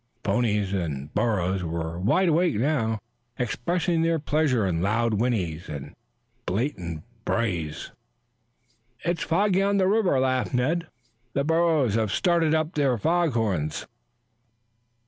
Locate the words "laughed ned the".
10.19-11.43